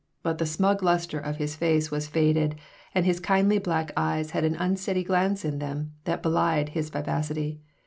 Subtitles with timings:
[0.23, 2.55] But the smug luster of his face was faded
[2.95, 7.61] and his kindly black eyes had an unsteady glance in them that belied his vivacity.